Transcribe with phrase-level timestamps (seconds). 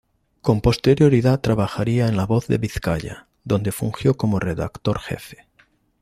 [0.41, 5.45] Con posterioridad trabajaría en "La Voz de Vizcaya", donde fungió como redactor-jefe.